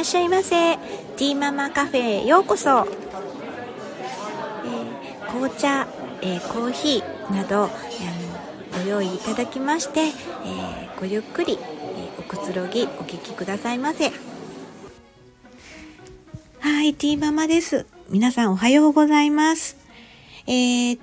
[0.00, 0.78] らっしゃいませ。
[0.78, 5.86] ティーママカフェへようこそ、えー、紅茶、
[6.22, 7.68] えー、コーヒーなど、
[8.72, 10.12] えー、ご用意いただきまして、え
[10.98, 14.10] ごゆっくり、えおくつろぎお聞きくださいませ。
[16.60, 17.84] はいティーママです。
[18.08, 19.76] 皆さんおはようございます。
[20.46, 20.98] えー、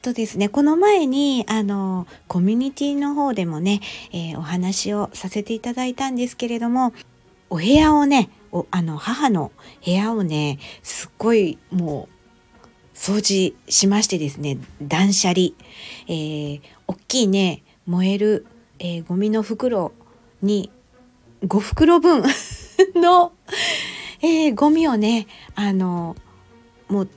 [0.00, 6.94] とですね、この前に、あの、コミュニティの方でもね、えー、お話をさせていただいたんですけれども、
[7.50, 9.52] お部屋をね、おあの、母の
[9.84, 12.14] 部屋をね、すっごいもう、
[12.94, 15.50] 掃除しましてですね、断捨離。
[16.08, 18.46] えー、大きいね、燃える、
[18.78, 19.92] えー、ゴミの袋
[20.42, 20.70] に、
[21.42, 22.24] 5袋分
[22.96, 23.32] の、
[24.20, 26.16] えー、ゴミをね、あの、
[26.88, 27.08] もう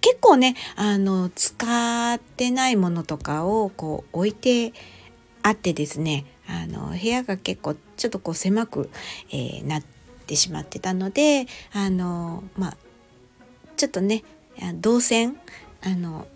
[0.00, 4.72] 結構ねあの使ってないものとかをこう置いて
[5.42, 8.90] あってですねあの部屋が結構ちょっとこう狭く、
[9.30, 9.97] えー、なって
[10.28, 12.76] てしまってたのであのまあ
[13.76, 14.22] ちょっとね
[14.74, 15.36] 動線
[15.82, 16.26] あの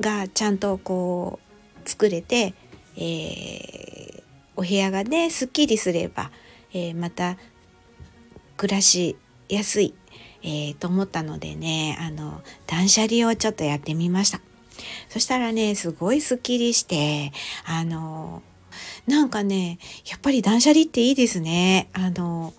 [0.00, 1.40] がちゃんとこ
[1.84, 2.54] う作れて、
[2.96, 4.22] えー、
[4.56, 6.30] お部屋がねすっきりすれば、
[6.72, 7.36] えー、また
[8.56, 9.16] 暮らし
[9.48, 9.94] やすい
[10.42, 14.40] えー、と思ったのでねあの断捨離をちょっとやってみました。
[15.08, 17.32] そしたらねすごいすっきりして
[17.66, 18.42] あの
[19.06, 21.88] なんかねやっぱり断捨離っていいですね。
[21.92, 22.54] あの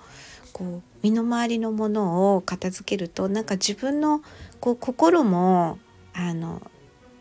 [0.60, 4.22] こう身の回りのものを片付けるとなんか自分の
[4.60, 5.80] こう心も
[6.14, 6.62] あの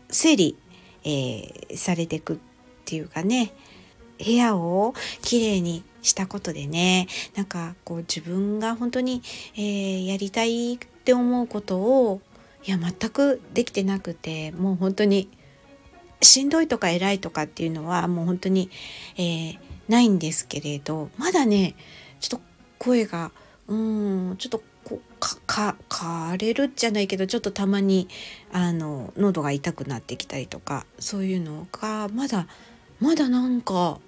[0.09, 0.57] 整理、
[1.05, 2.37] えー、されていくっ
[2.83, 3.53] ていうかね。
[4.21, 7.07] 部屋をきれいにしたことでね。
[7.35, 9.21] なんかこう自分が本当に、
[9.55, 12.19] えー、やりたいって思うことを
[12.65, 15.29] いや全くできてなくてもう本当に
[16.21, 18.69] しんどいとか偉いとかっていうのはもう本当に、
[19.15, 21.75] えー、ないんですけれどまだね
[22.19, 22.48] ちょっと
[22.79, 23.31] 声が
[23.67, 28.07] うんちょっとこうか枯れるじゃないけどちょっとたまに
[28.51, 32.47] あの喉が痛くなってきたりとかそういうのがまだ
[32.99, 33.99] まだなんか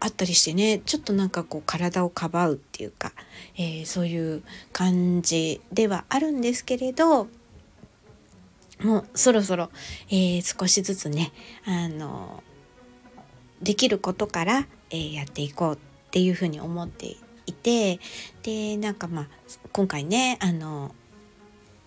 [0.00, 3.12] あったりしてねちょっとなんかこう体をかばうっていうか、
[3.56, 7.28] えー、そういう感じではあるんですけれど
[8.82, 9.70] もうそろそろ、
[10.08, 11.32] えー、少しずつね
[11.64, 12.42] あの
[13.62, 15.78] できることから、えー、やっていこうっ
[16.10, 17.16] ていうふうに思ってい
[17.46, 18.00] いて
[18.42, 19.26] でなんかまあ
[19.72, 20.94] 今回ねあの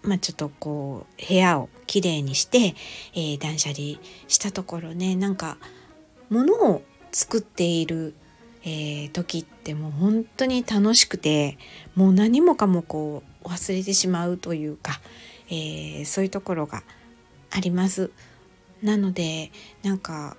[0.01, 2.73] まあ、ちょっとこう部屋をきれいにして、
[3.13, 5.57] えー、断捨離したところねなんか
[6.29, 8.13] 物を作っている、
[8.63, 11.57] えー、時ってもう本当に楽しくて
[11.95, 15.01] もう何もかもこう忘れてしまうというか、
[15.49, 16.83] えー、そういうところが
[17.51, 18.11] あります。
[18.81, 19.51] なので
[19.83, 20.37] なんか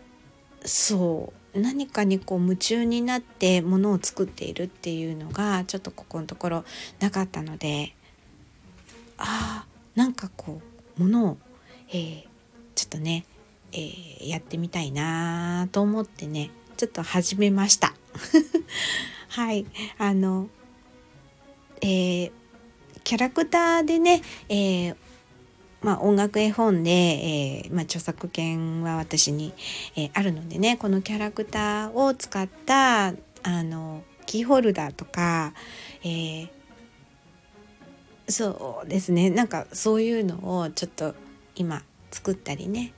[0.65, 6.65] そう何かにこう夢中になってものを作っているっていうのがちょっとここのところ
[7.01, 7.95] なかったので
[9.19, 10.61] あなんかこ
[10.99, 11.39] うものを、
[11.89, 12.25] えー、
[12.75, 13.25] ちょっとね、
[13.73, 17.93] えー、やってみたいなと思ってねちょっと始めました。
[19.29, 19.67] はい、
[19.99, 20.49] あの、
[21.83, 22.33] えー、
[23.05, 24.97] キャラクターでね、えー、
[25.83, 29.55] まあ、音楽絵本で、えー、まあ、著作権は私に、
[29.97, 33.15] えー、あるのでねこのキャラクターを使ったあ
[33.63, 35.55] のキーホルダーとか、
[36.03, 36.49] えー、
[38.29, 41.15] そうですねなんかそういうのをちょっと
[41.57, 42.93] 今作ったりね。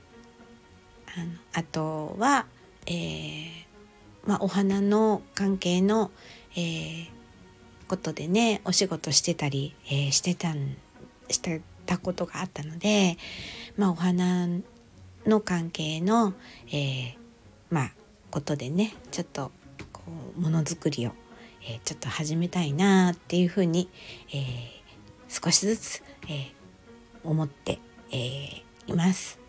[1.15, 2.47] あのあとは、
[2.87, 3.63] えー
[4.25, 6.11] まあ、お花の関係の、
[6.55, 7.07] えー、
[7.87, 10.75] ことでねお仕事してたり、えー、してたん
[11.29, 13.17] してたことがあったので、
[13.77, 14.47] まあ、お花
[15.25, 16.33] の関係の、
[16.67, 17.13] えー、
[17.69, 17.91] まあ
[18.31, 19.51] ことでねちょっと
[19.91, 20.01] こ
[20.37, 21.11] うものづくりを、
[21.61, 23.89] えー、ちょっと始めたいなっていうふうに、
[24.33, 26.49] えー、少しずつ、えー、
[27.23, 27.79] 思って、
[28.11, 29.39] えー、います。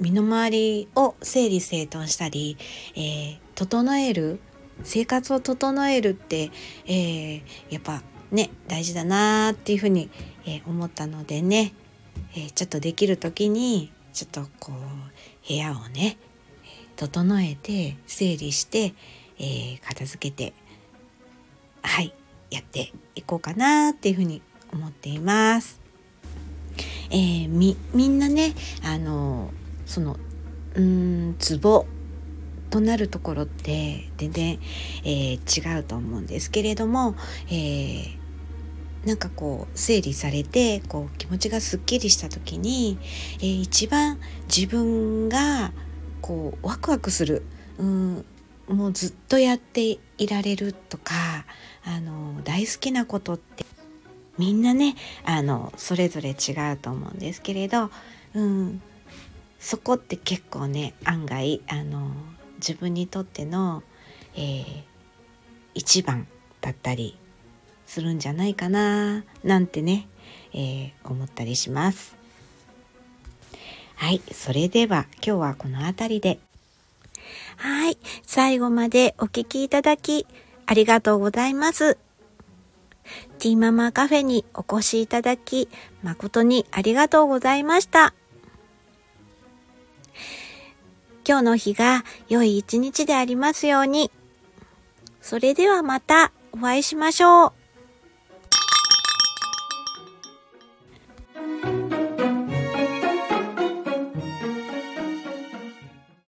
[0.00, 2.56] 身の回りを整理整頓したり、
[2.96, 4.40] えー、整える
[4.82, 6.50] 生活を整えるって、
[6.86, 10.10] えー、やっぱね大事だなっていうふうに、
[10.46, 11.72] えー、思ったのでね、
[12.34, 16.16] えー、ちょっとできる時にちょっとこう部屋をね
[16.96, 18.94] 整えて整理して、
[19.38, 20.52] えー、片付けて
[21.82, 22.12] はい
[22.50, 24.42] やっていこうかなっていうふうに
[24.72, 25.80] 思っています。
[27.10, 28.54] えー、みみんなね
[28.84, 29.50] あの
[29.86, 30.16] その
[30.74, 31.86] うんツボ
[32.70, 34.58] となるところって全然、
[35.04, 37.16] えー、違うと思うんですけれども、
[37.48, 38.19] えー、
[39.04, 42.98] なんかこう整理されてこう気持ちがすっきりした時に、
[43.38, 44.18] えー、一番
[44.54, 45.72] 自分が
[46.20, 47.42] こうワクワクする
[47.78, 48.24] うん
[48.68, 51.14] もうずっとやっていられるとか
[51.84, 53.64] あの大好きなことって
[54.38, 54.94] みんなね
[55.24, 57.90] あのそれぞれ違うと思うんですけれど、
[58.34, 58.80] うん、
[59.58, 62.10] そこって結構ね案外あの
[62.56, 63.82] 自分にとっての、
[64.34, 64.82] えー、
[65.74, 66.28] 一番
[66.60, 67.16] だったり
[67.90, 70.06] するんじゃないかななんてね、
[70.52, 72.14] えー、思ったりします。
[73.96, 76.38] はい、それでは今日はこの辺りで。
[77.56, 80.24] はい、最後までお聴きいただき
[80.66, 81.98] ありがとうございます。
[83.40, 85.68] ティーママカフェにお越しいただき
[86.04, 88.14] 誠にありがとうございました。
[91.26, 94.12] 今日の日が良い一日でありますように。
[95.20, 97.59] それではまたお会いしましょう。